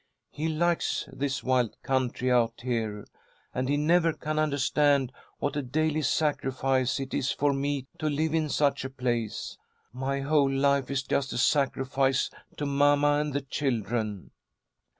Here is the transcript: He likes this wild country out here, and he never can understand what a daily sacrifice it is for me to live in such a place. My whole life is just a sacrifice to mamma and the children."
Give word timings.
He 0.31 0.47
likes 0.49 1.07
this 1.13 1.43
wild 1.43 1.79
country 1.83 2.31
out 2.31 2.61
here, 2.63 3.05
and 3.53 3.69
he 3.69 3.77
never 3.77 4.13
can 4.13 4.39
understand 4.39 5.11
what 5.37 5.55
a 5.55 5.61
daily 5.61 6.01
sacrifice 6.01 6.99
it 6.99 7.13
is 7.13 7.29
for 7.31 7.53
me 7.53 7.85
to 7.99 8.09
live 8.09 8.33
in 8.33 8.49
such 8.49 8.83
a 8.83 8.89
place. 8.89 9.59
My 9.93 10.21
whole 10.21 10.49
life 10.49 10.89
is 10.89 11.03
just 11.03 11.33
a 11.33 11.37
sacrifice 11.37 12.31
to 12.57 12.65
mamma 12.65 13.19
and 13.19 13.31
the 13.31 13.41
children." 13.41 14.31